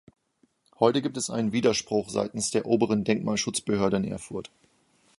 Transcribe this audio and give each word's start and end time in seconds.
Heute 0.79 1.03
gibt 1.03 1.15
es 1.17 1.29
einen 1.29 1.51
Widerspruch 1.53 2.09
seitens 2.09 2.49
der 2.49 2.65
oberen 2.65 3.03
Denkmalschutzbehörde 3.03 3.97
in 3.97 4.05
Erfurt. 4.05 4.49